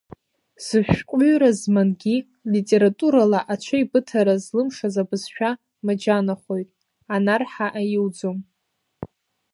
Зышәҟәҩыра 0.65 1.49
змангьы, 1.59 2.15
литературала 2.53 3.39
аҽеибыҭара 3.53 4.35
злымшаз 4.43 4.95
абызшәа 5.01 5.51
маџьанахоит, 5.85 6.69
анарҳа 7.15 7.67
аиуӡом. 7.79 8.37